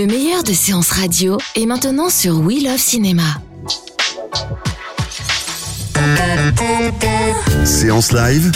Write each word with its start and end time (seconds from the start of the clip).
Le 0.00 0.06
meilleur 0.06 0.42
de 0.42 0.54
séances 0.54 0.92
radio 0.92 1.36
est 1.56 1.66
maintenant 1.66 2.08
sur 2.08 2.38
We 2.38 2.62
Love 2.64 2.78
Cinéma. 2.78 3.22
Séance 7.66 8.10
live, 8.10 8.50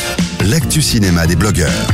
l'actu 0.46 0.80
cinéma 0.80 1.26
des 1.26 1.36
blogueurs. 1.36 1.86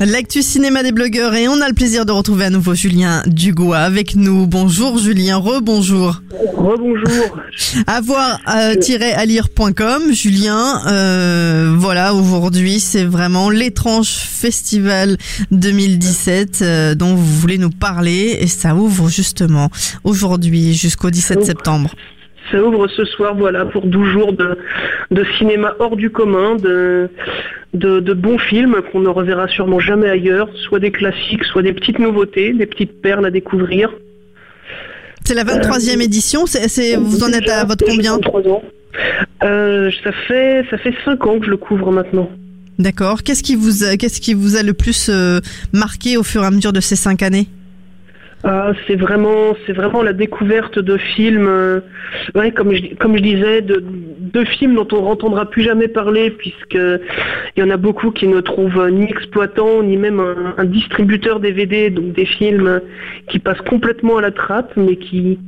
L'actu 0.00 0.42
cinéma 0.42 0.82
des 0.82 0.92
blogueurs 0.92 1.34
et 1.34 1.48
on 1.48 1.58
a 1.60 1.68
le 1.68 1.74
plaisir 1.74 2.04
de 2.04 2.12
retrouver 2.12 2.44
à 2.44 2.50
nouveau 2.50 2.74
Julien 2.74 3.22
Dugois 3.26 3.78
avec 3.78 4.14
nous. 4.14 4.46
Bonjour 4.46 4.98
Julien, 4.98 5.38
rebonjour. 5.38 6.20
Rebonjour. 6.54 7.38
Avoir-à-lire.com, 7.86 10.12
Julien, 10.12 10.82
euh, 10.86 11.72
voilà, 11.76 12.12
aujourd'hui 12.12 12.78
c'est 12.78 13.04
vraiment 13.04 13.48
l'étrange 13.48 14.08
festival 14.08 15.16
2017 15.50 16.58
euh, 16.62 16.94
dont 16.94 17.14
vous 17.14 17.24
voulez 17.24 17.56
nous 17.56 17.70
parler 17.70 18.36
et 18.40 18.48
ça 18.48 18.74
ouvre 18.74 19.08
justement 19.08 19.70
aujourd'hui 20.04 20.74
jusqu'au 20.74 21.08
17 21.10 21.42
septembre. 21.42 21.94
Ça 22.52 22.62
ouvre 22.62 22.86
ce 22.88 23.04
soir, 23.04 23.34
voilà, 23.34 23.64
pour 23.64 23.86
12 23.86 24.12
jours 24.12 24.32
de, 24.32 24.56
de 25.10 25.24
cinéma 25.36 25.74
hors 25.80 25.96
du 25.96 26.10
commun, 26.10 26.54
de, 26.54 27.10
de, 27.76 28.00
de 28.00 28.12
bons 28.12 28.38
films 28.38 28.76
qu'on 28.90 29.00
ne 29.00 29.08
reverra 29.08 29.48
sûrement 29.48 29.78
jamais 29.80 30.08
ailleurs, 30.08 30.48
soit 30.68 30.80
des 30.80 30.90
classiques, 30.90 31.44
soit 31.44 31.62
des 31.62 31.72
petites 31.72 31.98
nouveautés, 31.98 32.52
des 32.52 32.66
petites 32.66 33.00
perles 33.02 33.26
à 33.26 33.30
découvrir. 33.30 33.92
C'est 35.24 35.34
la 35.34 35.44
23e 35.44 36.00
édition, 36.00 36.46
c'est, 36.46 36.68
c'est- 36.68 36.96
vous 36.96 37.22
en 37.24 37.28
êtes 37.32 37.48
à 37.48 37.64
votre 37.64 37.84
combien 37.84 38.12
23 38.14 38.42
ans. 38.48 38.62
Euh, 39.42 39.90
ça 40.04 40.12
fait 40.12 40.64
ça 40.70 40.78
fait 40.78 40.94
5 41.04 41.26
ans 41.26 41.38
que 41.38 41.46
je 41.46 41.50
le 41.50 41.56
couvre 41.58 41.92
maintenant. 41.92 42.30
D'accord. 42.78 43.22
Qu'est-ce 43.22 43.42
qui 43.42 43.56
vous 43.56 43.84
a, 43.84 43.96
qu'est-ce 43.96 44.20
qui 44.20 44.34
vous 44.34 44.56
a 44.56 44.62
le 44.62 44.72
plus 44.74 45.08
euh, 45.10 45.40
marqué 45.72 46.16
au 46.16 46.22
fur 46.22 46.42
et 46.42 46.46
à 46.46 46.50
mesure 46.50 46.72
de 46.72 46.80
ces 46.80 46.96
cinq 46.96 47.22
années? 47.22 47.46
Ah, 48.44 48.72
c'est 48.86 48.96
vraiment, 48.96 49.56
c'est 49.66 49.72
vraiment 49.72 50.02
la 50.02 50.12
découverte 50.12 50.78
de 50.78 50.96
films, 50.98 51.48
euh, 51.48 51.80
ouais, 52.34 52.52
comme 52.52 52.72
je, 52.74 52.94
comme 52.94 53.16
je 53.16 53.22
disais, 53.22 53.60
de, 53.62 53.82
de 54.32 54.44
films 54.44 54.74
dont 54.74 54.88
on 54.92 55.02
n'entendra 55.02 55.46
plus 55.46 55.62
jamais 55.62 55.88
parler, 55.88 56.30
puisque 56.30 56.74
il 56.74 57.60
y 57.60 57.62
en 57.62 57.70
a 57.70 57.76
beaucoup 57.76 58.10
qui 58.10 58.26
ne 58.26 58.40
trouvent 58.40 58.88
ni 58.90 59.04
exploitant 59.04 59.82
ni 59.82 59.96
même 59.96 60.20
un, 60.20 60.54
un 60.56 60.64
distributeur 60.64 61.40
DVD, 61.40 61.90
donc 61.90 62.12
des 62.12 62.26
films 62.26 62.80
qui 63.28 63.38
passent 63.38 63.62
complètement 63.62 64.18
à 64.18 64.20
la 64.20 64.30
trappe, 64.30 64.72
mais 64.76 64.96
qui 64.96 65.38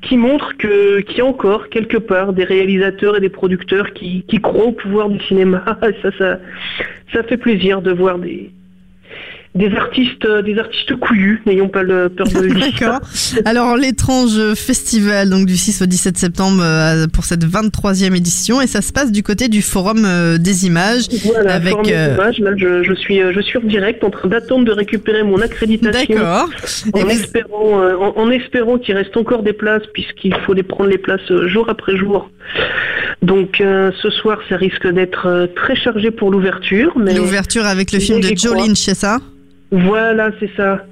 qui 0.00 0.16
montrent 0.16 0.56
que 0.56 1.00
qu'il 1.00 1.18
y 1.18 1.20
a 1.20 1.24
encore 1.24 1.68
quelque 1.70 1.96
part 1.96 2.32
des 2.32 2.44
réalisateurs 2.44 3.16
et 3.16 3.20
des 3.20 3.28
producteurs 3.28 3.92
qui, 3.92 4.22
qui 4.28 4.40
croient 4.40 4.66
au 4.66 4.72
pouvoir 4.72 5.08
du 5.08 5.20
cinéma. 5.24 5.64
ça, 6.02 6.10
ça, 6.18 6.38
ça 7.12 7.22
fait 7.24 7.36
plaisir 7.36 7.82
de 7.82 7.92
voir 7.92 8.18
des 8.18 8.50
des 9.58 9.74
artistes, 9.76 10.24
euh, 10.24 10.42
des 10.42 10.58
artistes 10.58 10.94
couillus, 10.96 11.42
n'ayons 11.46 11.68
pas 11.68 11.82
le 11.82 12.08
peur 12.08 12.26
de 12.28 12.40
le 12.40 12.54
dire. 12.54 12.70
D'accord. 12.72 13.00
Alors 13.44 13.76
l'étrange 13.76 14.54
festival 14.54 15.28
donc 15.30 15.46
du 15.46 15.56
6 15.56 15.82
au 15.82 15.86
17 15.86 16.16
septembre 16.16 16.62
euh, 16.62 17.06
pour 17.12 17.24
cette 17.24 17.44
23e 17.44 18.16
édition 18.16 18.60
et 18.60 18.66
ça 18.66 18.80
se 18.80 18.92
passe 18.92 19.12
du 19.12 19.22
côté 19.22 19.48
du 19.48 19.62
forum 19.62 20.04
euh, 20.04 20.38
des 20.38 20.66
images 20.66 21.08
Voilà, 21.24 21.54
avec 21.54 21.74
là, 21.74 22.30
je, 22.56 22.82
je 22.82 22.94
suis, 22.94 23.20
je 23.20 23.40
suis 23.40 23.58
en 23.58 23.62
direct 23.62 24.04
en 24.04 24.10
train 24.10 24.28
d'attendre 24.28 24.64
de 24.64 24.72
récupérer 24.72 25.22
mon 25.22 25.40
accréditation. 25.40 26.14
D'accord. 26.14 26.48
En 26.94 27.08
espérant, 27.08 27.82
en, 28.00 28.16
en 28.16 28.30
espérant 28.30 28.78
qu'il 28.78 28.94
reste 28.94 29.16
encore 29.16 29.42
des 29.42 29.52
places, 29.52 29.82
puisqu'il 29.92 30.34
faut 30.46 30.54
les 30.54 30.62
prendre 30.62 30.90
les 30.90 30.98
places 30.98 31.32
jour 31.46 31.68
après 31.68 31.96
jour. 31.96 32.30
Donc 33.22 33.60
euh, 33.60 33.90
ce 34.00 34.10
soir, 34.10 34.38
ça 34.48 34.56
risque 34.56 34.86
d'être 34.86 35.26
euh, 35.26 35.46
très 35.54 35.74
chargé 35.74 36.10
pour 36.10 36.30
l'ouverture. 36.30 36.96
Mais 36.98 37.14
L'ouverture 37.14 37.66
avec 37.66 37.92
le 37.92 37.98
film 37.98 38.20
de. 38.20 38.28
Lynch, 38.54 38.78
c'est 38.78 38.94
ça? 38.94 39.18
Voilà, 39.70 40.30
c'est 40.40 40.50
ça. 40.56 40.84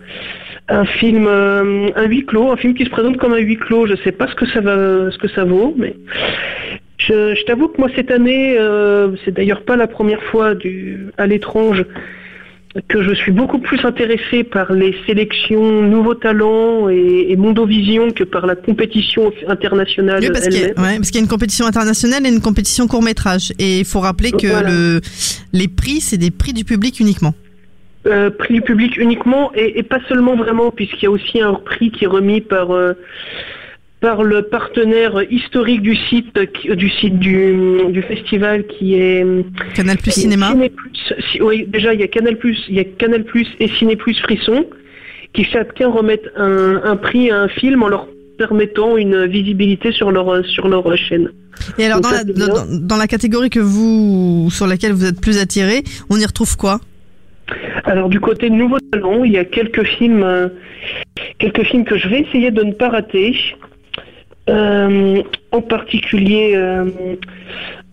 Un 0.69 0.84
film, 0.84 1.26
euh, 1.28 1.88
un 1.94 2.04
huis 2.06 2.26
clos, 2.26 2.50
un 2.50 2.56
film 2.56 2.75
qui 2.75 2.84
se 2.84 2.91
présente 2.91 3.16
comme 3.19 3.32
un 3.32 3.38
huis 3.38 3.56
clos. 3.56 3.87
Je 3.87 3.94
sais 4.03 4.12
pas 4.12 4.26
ce 4.28 4.34
que 4.34 4.47
ça 4.47 4.60
va, 4.60 5.10
ce 5.10 5.19
que 5.19 5.28
ça 5.28 5.44
vaut, 5.44 5.75
mais 5.78 5.94
je, 6.98 7.34
je 7.34 7.44
t'avoue 7.44 7.69
que 7.69 7.78
moi 7.78 7.88
cette 7.94 8.10
année, 8.10 8.56
euh, 8.59 9.10
c'est 9.25 9.32
d'ailleurs 9.32 9.62
pas 9.62 9.76
la 9.76 9.86
première 9.86 10.22
fois 10.25 10.54
du, 10.54 11.06
à 11.19 11.26
l'étrange 11.26 11.84
que 12.88 13.03
je 13.03 13.15
suis 13.15 13.32
beaucoup 13.32 13.59
plus 13.59 13.82
intéressé 13.84 14.44
par 14.44 14.70
les 14.72 14.94
sélections 15.06 15.81
Nouveaux 15.82 16.15
Talents 16.15 16.91
et, 16.91 17.26
et 17.31 17.36
Mondovision 17.36 18.10
que 18.10 18.25
par 18.25 18.44
la 18.47 18.54
compétition 18.54 19.32
internationale 19.48 20.19
Oui, 20.20 20.28
parce 20.31 20.48
qu'il 20.48 20.60
y, 20.60 20.65
a- 20.65 20.82
ouais, 20.82 20.98
y 20.98 21.19
une 21.19 21.26
compétition 21.28 21.65
internationale 21.65 22.26
et 22.26 22.28
une 22.28 22.42
compétition 22.42 22.86
court 22.86 23.03
métrage. 23.03 23.53
Et 23.59 23.78
il 23.78 23.84
faut 23.86 24.00
rappeler 24.00 24.31
que 24.32 24.48
Voilà. 24.48 24.69
le, 24.69 25.00
les 25.54 25.69
prix, 25.69 26.00
c'est 26.03 26.19
des 26.19 26.31
prix 26.31 26.53
du 26.53 26.65
public 26.65 27.00
uniquement. 27.00 27.32
Euh, 28.06 28.31
prix 28.31 28.55
du 28.55 28.61
public 28.62 28.97
uniquement 28.97 29.50
et, 29.56 29.78
et 29.81 29.83
pas 29.83 29.99
seulement 30.09 30.37
vraiment 30.37 30.71
puisqu'il 30.71 31.05
y 31.05 31.06
a 31.09 31.11
aussi 31.11 31.41
un 31.41 31.55
prix 31.55 31.91
qui 31.91 32.05
est 32.05 32.06
remis 32.06 32.41
par 32.41 32.71
euh, 32.71 32.93
par 34.00 34.22
le 34.22 34.43
partenaire 34.43 35.22
historique 35.31 35.83
du 35.83 35.97
site 35.97 36.39
qui- 36.53 36.69
du 36.77 36.89
site 36.89 37.19
du, 37.19 37.56
du 37.91 38.03
festival 38.03 38.66
qui 38.66 38.95
est 38.95 39.25
Canal 39.75 39.97
Plus 39.97 40.12
Cinéma. 40.12 40.50
Ciné+. 40.53 40.71
Si- 41.33 41.43
oui, 41.43 41.65
déjà 41.66 41.95
il 41.95 42.00
y 42.00 42.05
a 42.05 42.09
Canal 42.09 42.37
Plus, 42.37 42.59
il 42.69 42.77
y 42.77 42.81
a 42.81 42.84
Canal 42.84 43.25
Plus 43.25 43.49
et 43.59 43.69
Ciné 43.77 43.97
Plus 43.97 44.16
Frisson 44.21 44.66
qui 45.34 45.43
chacun 45.45 45.89
remettent 45.91 46.31
un, 46.37 46.81
un 46.84 46.97
prix 46.97 47.31
à 47.31 47.41
un 47.41 47.49
film 47.49 47.83
en 47.83 47.89
leur 47.89 48.06
permettant 48.39 48.97
une 48.97 49.27
visibilité 49.27 49.91
sur 49.93 50.12
leur 50.12 50.45
sur 50.47 50.69
leur 50.69 50.84
chaîne. 50.97 51.31
Et 51.78 51.87
alors, 51.87 52.00
Donc 52.03 52.12
dans 52.12 52.19
ça, 52.19 52.22
la, 52.25 52.47
dans, 52.47 52.87
dans 52.87 52.97
la 52.99 53.06
catégorie 53.09 53.50
que 53.50 53.61
vous, 53.61 54.49
sur 54.50 54.66
laquelle 54.66 54.93
vous 54.93 55.06
êtes 55.06 55.21
plus 55.21 55.39
attiré, 55.39 55.83
on 56.11 56.19
y 56.19 56.25
retrouve 56.25 56.56
quoi? 56.56 56.78
Alors 57.86 58.08
du 58.08 58.19
côté 58.20 58.50
Nouveau 58.50 58.78
Talent, 58.91 59.22
il 59.24 59.32
y 59.32 59.38
a 59.38 59.44
quelques 59.44 59.84
films, 59.84 60.22
euh, 60.24 60.48
quelques 61.38 61.62
films 61.64 61.84
que 61.84 61.97
je 61.97 62.08
vais 62.08 62.20
essayer 62.20 62.50
de 62.50 62.62
ne 62.62 62.72
pas 62.72 62.88
rater. 62.88 63.34
Euh, 64.48 65.22
en 65.52 65.60
particulier, 65.62 66.52
euh, 66.56 66.84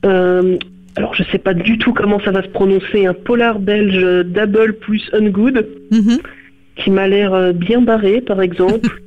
euh, 0.06 0.58
alors 0.96 1.14
je 1.16 1.24
sais 1.32 1.38
pas 1.38 1.54
du 1.54 1.78
tout 1.78 1.94
comment 1.94 2.20
ça 2.20 2.32
va 2.32 2.42
se 2.44 2.48
prononcer, 2.50 3.06
un 3.06 3.14
polar 3.14 3.60
belge 3.60 4.26
Double 4.26 4.74
plus 4.74 5.02
Ungood 5.14 5.68
Mhm. 5.92 6.20
qui 6.76 6.90
m'a 6.92 7.08
l'air 7.08 7.34
euh, 7.34 7.54
bien 7.54 7.82
barré, 7.82 8.22
par 8.22 8.42
exemple. 8.42 8.90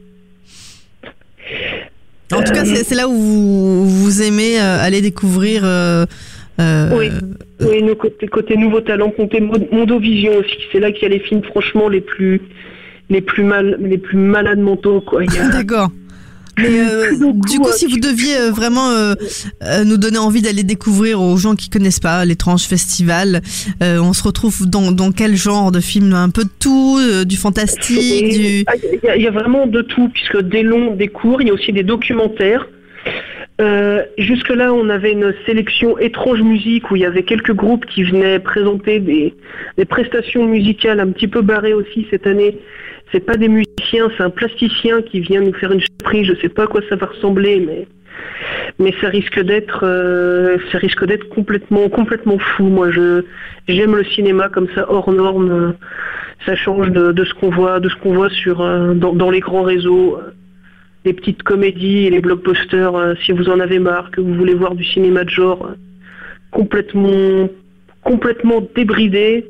En 2.32 2.42
tout 2.42 2.52
cas, 2.52 2.64
c'est 2.64 2.82
c'est 2.82 2.96
là 2.96 3.06
où 3.08 3.12
vous, 3.14 3.86
vous 3.88 4.22
aimez 4.22 4.60
euh, 4.60 4.80
aller 4.80 5.00
découvrir. 5.00 5.62
Euh, 6.60 6.90
Oui. 6.96 7.10
oui, 7.60 7.82
nos 7.82 7.94
côté, 7.96 8.26
côté 8.28 8.56
Nouveau 8.56 8.80
Talent, 8.80 9.10
côté 9.10 9.40
Mo- 9.40 9.54
Mondovision 9.72 10.36
aussi. 10.38 10.56
C'est 10.72 10.80
là 10.80 10.92
qu'il 10.92 11.02
y 11.02 11.06
a 11.06 11.08
les 11.10 11.20
films 11.20 11.42
franchement 11.42 11.88
les 11.88 12.00
plus 12.00 12.40
les 13.10 13.20
plus 13.20 13.44
mal 13.44 13.78
les 13.80 13.98
plus 13.98 14.16
malades 14.18 14.58
mentaux 14.58 15.00
quoi. 15.00 15.24
Y 15.24 15.38
a- 15.38 15.48
D'accord. 15.52 15.90
Mais 16.58 16.80
euh, 16.80 17.10
du 17.50 17.58
coup, 17.58 17.68
euh, 17.68 17.72
si 17.72 17.84
vous 17.86 17.98
deviez 17.98 18.34
euh, 18.38 18.50
vraiment 18.50 18.88
euh, 18.88 19.12
euh, 19.62 19.84
nous 19.84 19.98
donner 19.98 20.16
envie 20.16 20.40
d'aller 20.40 20.62
découvrir 20.62 21.20
aux 21.20 21.36
gens 21.36 21.54
qui 21.54 21.68
connaissent 21.68 22.00
pas 22.00 22.24
l'étrange 22.24 22.62
festival, 22.62 23.42
euh, 23.82 23.98
on 24.00 24.14
se 24.14 24.22
retrouve 24.22 24.66
dans, 24.66 24.90
dans 24.90 25.12
quel 25.12 25.36
genre 25.36 25.70
de 25.70 25.80
film? 25.80 26.14
Un 26.14 26.30
peu 26.30 26.44
de 26.44 26.50
tout, 26.58 26.98
du 27.26 27.36
fantastique, 27.36 28.30
du... 28.30 28.64
ah, 28.68 28.72
Il 28.90 29.00
y, 29.04 29.08
a- 29.10 29.16
il 29.16 29.22
y 29.22 29.26
a 29.28 29.30
vraiment 29.32 29.66
de 29.66 29.82
tout, 29.82 30.08
puisque 30.08 30.40
des 30.48 30.62
longs, 30.62 30.94
des 30.96 31.08
courts, 31.08 31.42
il 31.42 31.48
y 31.48 31.50
a 31.50 31.52
aussi 31.52 31.74
des 31.74 31.82
documentaires. 31.82 32.66
Euh, 33.60 34.02
Jusque-là, 34.18 34.72
on 34.72 34.88
avait 34.88 35.12
une 35.12 35.34
sélection 35.46 35.98
étrange 35.98 36.42
musique 36.42 36.90
où 36.90 36.96
il 36.96 37.02
y 37.02 37.06
avait 37.06 37.22
quelques 37.22 37.54
groupes 37.54 37.86
qui 37.86 38.02
venaient 38.02 38.38
présenter 38.38 39.00
des, 39.00 39.34
prestations 39.86 40.46
musicales 40.46 41.00
un 41.00 41.10
petit 41.10 41.28
peu 41.28 41.42
barrées 41.42 41.72
aussi 41.72 42.06
cette 42.10 42.26
année. 42.26 42.58
c'est 43.12 43.24
pas 43.24 43.36
des 43.36 43.48
musiciens, 43.48 44.10
c'est 44.16 44.22
un 44.22 44.30
plasticien 44.30 45.00
qui 45.02 45.20
vient 45.20 45.40
nous 45.40 45.54
faire 45.54 45.72
une 45.72 45.80
surprise. 45.80 46.26
Je 46.26 46.40
sais 46.40 46.48
pas 46.48 46.64
à 46.64 46.66
quoi 46.66 46.82
ça 46.88 46.96
va 46.96 47.06
ressembler, 47.06 47.64
mais 47.66 47.86
mais 48.78 48.94
ça 49.00 49.08
risque 49.08 49.40
d'être 49.40 49.80
euh, 49.84 50.56
ça 50.72 50.78
risque 50.78 51.04
d'être 51.06 51.28
complètement 51.28 51.88
complètement 51.88 52.38
fou. 52.38 52.64
Moi, 52.64 52.90
je 52.90 53.22
j'aime 53.68 53.96
le 53.96 54.04
cinéma 54.04 54.48
comme 54.48 54.68
ça 54.74 54.90
hors 54.90 55.10
norme. 55.12 55.74
Ça 56.44 56.54
change 56.54 56.90
de, 56.90 57.24
ce 57.24 57.34
qu'on 57.34 57.50
voit 57.50 57.80
de 57.80 57.88
ce 57.88 57.96
qu'on 57.96 58.12
voit 58.12 58.28
sur 58.28 58.60
euh, 58.60 58.92
dans 58.94 59.30
les 59.30 59.40
grands 59.40 59.62
réseaux. 59.62 60.18
Les 61.06 61.12
petites 61.14 61.42
comédies 61.44 62.06
et 62.06 62.10
les 62.10 62.20
blockbusters, 62.20 62.94
euh, 62.96 63.14
si 63.24 63.32
vous 63.32 63.48
en 63.48 63.60
avez 63.60 63.78
marre, 63.78 64.10
que 64.10 64.20
vous 64.20 64.34
voulez 64.34 64.54
voir 64.54 64.74
du 64.74 64.84
cinéma 64.84 65.24
de 65.24 65.30
genre 65.30 65.64
euh, 65.70 65.74
complètement 66.50 67.48
complètement 68.02 68.60
débridé, 68.74 69.44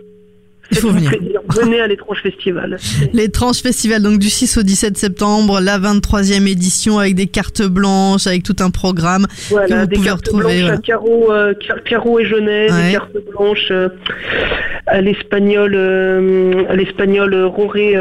Il 0.70 0.78
faut 0.78 0.90
venir. 0.90 1.12
Venez 1.48 1.78
à 1.80 1.86
l'étrange 1.86 2.20
festival. 2.22 2.76
L'étrange 3.12 3.58
festival, 3.60 4.02
donc 4.02 4.18
du 4.18 4.28
6 4.30 4.56
au 4.58 4.62
17 4.62 4.96
septembre, 4.98 5.60
la 5.60 5.78
23e 5.78 6.46
édition 6.48 6.98
avec 6.98 7.14
des 7.14 7.26
cartes 7.26 7.62
blanches, 7.62 8.26
avec 8.26 8.42
tout 8.42 8.56
un 8.60 8.70
programme. 8.70 9.26
Voilà, 9.50 9.82
vous 9.82 9.86
des 9.86 9.96
pouvez 9.96 10.08
cartes 10.08 10.26
retrouver, 10.26 10.60
blanches 10.62 10.70
à 10.72 10.76
carreaux, 10.78 11.32
euh, 11.32 11.54
car- 11.66 11.82
carreaux 11.84 12.18
et 12.18 12.26
Ouais. 12.32 12.86
des 12.86 12.92
cartes 12.92 13.16
blanches 13.30 13.68
euh, 13.70 13.88
à 14.86 15.00
l'espagnol, 15.00 15.72
euh, 15.74 16.64
à 16.68 16.74
l'espagnol 16.76 17.34
Roré 17.44 17.94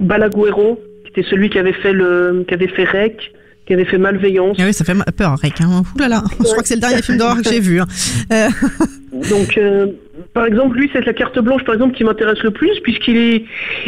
Balaguero, 0.00 0.80
qui 1.14 1.20
était 1.20 1.30
celui 1.30 1.48
qui 1.50 1.58
avait 1.58 1.72
fait 1.72 1.92
le, 1.92 2.44
qui 2.46 2.54
avait 2.54 2.68
fait 2.68 2.84
Rec, 2.84 3.32
qui 3.66 3.72
avait 3.72 3.84
fait 3.84 3.98
Malveillance. 3.98 4.56
Ah 4.60 4.64
oui, 4.66 4.72
ça 4.74 4.84
fait 4.84 4.94
peur, 5.16 5.38
Rick. 5.38 5.60
Hein. 5.60 5.82
Ouh 5.94 5.98
là 5.98 6.08
là, 6.08 6.22
je 6.38 6.44
crois 6.44 6.62
que 6.62 6.68
c'est 6.68 6.74
le 6.74 6.80
dernier 6.80 7.02
film 7.02 7.18
d'horreur 7.18 7.36
que 7.42 7.48
j'ai 7.48 7.60
vu. 7.60 7.80
hein. 7.80 7.86
Euh, 8.32 8.48
Donc, 9.30 9.56
euh, 9.56 9.86
par 10.34 10.44
exemple, 10.46 10.76
lui, 10.76 10.90
c'est 10.92 11.04
la 11.06 11.12
carte 11.14 11.38
blanche, 11.38 11.64
par 11.64 11.74
exemple, 11.74 11.94
qui 11.96 12.04
m'intéresse 12.04 12.42
le 12.42 12.50
plus, 12.50 12.78
puisqu'il 12.82 13.16
est, 13.16 13.44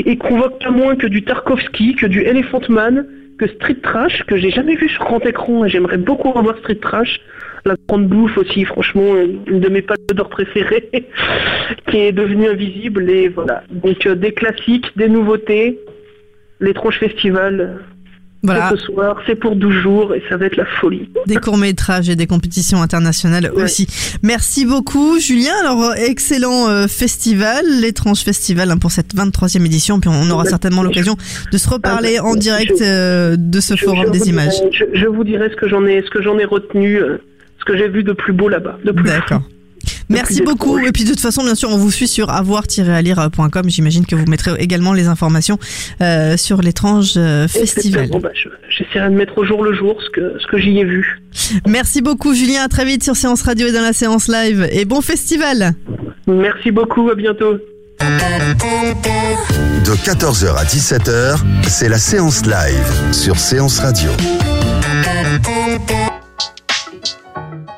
il 0.07 0.17
convoque 0.19 0.63
pas 0.63 0.71
moins 0.71 0.95
que 0.97 1.07
du 1.09 1.25
Tarkovsky, 1.25 1.95
que 1.97 2.07
du 2.07 2.23
Elephant 2.23 2.63
Man, 2.69 3.07
que 3.39 3.47
Street 3.49 3.77
Trash, 3.83 4.23
que 4.27 4.37
j'ai 4.37 4.51
jamais 4.51 4.77
vu 4.77 4.89
sur 4.89 5.05
grand 5.05 5.21
écran, 5.27 5.65
et 5.65 5.69
j'aimerais 5.69 5.99
beaucoup 5.99 6.31
revoir 6.31 6.57
Street 6.59 6.77
Trash. 6.77 7.21
La 7.67 7.75
grande 7.89 8.07
bouffe 8.07 8.39
aussi, 8.39 8.65
franchement, 8.65 9.17
une 9.49 9.59
de 9.59 9.69
mes 9.69 9.83
pâtes 9.83 10.07
d'or 10.15 10.29
préférées, 10.29 10.89
qui 11.91 11.97
est 11.99 12.13
devenue 12.13 12.49
invisible, 12.49 13.11
et 13.11 13.29
voilà. 13.29 13.65
Donc, 13.71 14.07
euh, 14.07 14.15
des 14.15 14.33
classiques, 14.33 14.87
des 14.97 15.09
nouveautés, 15.09 15.81
l'étrange 16.61 16.99
festival, 16.99 17.81
voilà, 18.43 18.71
ce 18.71 18.77
soir, 18.77 19.17
c'est 19.27 19.35
pour 19.35 19.57
12 19.57 19.73
jours, 19.83 20.15
et 20.15 20.23
ça 20.29 20.37
va 20.37 20.47
être 20.47 20.57
la 20.57 20.67
folie. 20.67 21.09
des 21.27 21.37
courts-métrages 21.37 22.09
et 22.09 22.15
des 22.17 22.27
compétitions 22.29 22.81
internationales 22.81 23.51
Ouais. 23.57 23.65
aussi. 23.65 23.89
Merci 24.23 24.67
beaucoup, 24.67 25.19
Julien. 25.19 25.53
Alors, 25.63 25.83
euh, 25.83 25.95
excellent 25.95 26.69
euh, 26.69 26.87
festival, 26.87 27.65
l'étrange 27.81 28.21
festival 28.21 28.71
hein, 28.71 28.79
pour 28.79 28.93
cette 28.93 29.15
23e 29.15 29.65
édition. 29.67 29.99
Puis 29.99 30.11
on 30.13 30.31
aura 30.31 30.45
Ouais. 30.45 30.49
certainement 30.49 30.83
l'occasion 30.85 31.17
de 31.51 31.59
se 31.59 31.69
reparler 31.69 32.19
Ah, 32.21 32.25
en 32.25 32.35
je- 32.35 32.39
direct 32.39 32.81
euh, 32.83 33.35
de 33.37 33.59
ce 33.61 33.75
Je- 33.75 33.85
forum 33.85 34.07
je 34.07 34.13
des 34.13 34.29
images. 34.29 34.55
Je, 34.95 35.07
vous 35.07 35.25
dirai 35.25 35.51
ce 35.51 35.57
que 35.57 35.67
j'en 35.69 35.85
ai, 35.85 36.03
ce 36.03 36.11
que 36.11 36.23
j'en 36.23 36.39
ai 36.39 36.45
retenu, 36.45 36.99
euh, 37.01 37.17
ce 37.59 37.65
que 37.65 37.77
j'ai 37.77 37.89
vu 37.89 38.05
de 38.05 38.13
plus 38.13 38.33
beau 38.33 38.49
là-bas. 38.49 38.79
D'accord. 38.85 39.43
Merci 40.09 40.43
beaucoup. 40.43 40.79
Et 40.79 40.93
puis 40.93 41.05
de 41.05 41.11
toute 41.11 41.21
façon, 41.21 41.43
bien 41.43 41.55
sûr, 41.55 41.69
on 41.71 41.77
vous 41.79 41.91
suit 41.91 42.09
sur 42.09 42.31
avoir-alire.com. 42.31 43.69
J'imagine 43.69 44.07
que 44.07 44.15
vous 44.15 44.27
mettrez 44.27 44.53
également 44.59 44.93
les 44.93 45.07
informations 45.09 45.59
euh, 46.01 46.37
sur 46.37 46.63
l'étrange 46.63 47.15
euh, 47.17 47.49
festival. 47.49 48.09
Bon, 48.11 48.19
bah, 48.21 48.31
je- 48.35 48.49
J'essaierai 48.71 49.11
de 49.11 49.15
mettre 49.15 49.39
au 49.39 49.45
jour 49.45 49.63
le 49.65 49.75
jour 49.75 49.97
ce 50.05 50.11
que, 50.11 50.39
ce 50.41 50.47
que 50.47 50.59
j'y 50.59 50.79
ai 50.79 50.85
vu. 50.85 51.21
Merci 51.67 52.03
beaucoup, 52.03 52.35
Julien. 52.35 52.63
À 52.65 52.69
très 52.69 52.85
vite 52.85 53.03
sur 53.03 53.17
Séance 53.17 53.43
Radio 53.43 53.67
et 53.69 53.73
dans 53.73 53.81
la 53.83 53.93
séance 53.93 54.29
live. 54.29 54.69
Et 54.71 54.85
bon 54.85 55.01
festival. 55.01 55.73
Merci 56.27 56.71
beaucoup, 56.71 57.09
à 57.11 57.15
bientôt. 57.15 57.55
De 59.85 59.93
14h 59.93 60.55
à 60.57 60.65
17h, 60.65 61.39
c'est 61.67 61.89
la 61.89 61.99
séance 61.99 62.45
live 62.45 63.13
sur 63.13 63.39
Séance 63.39 63.79
Radio. 63.79 64.11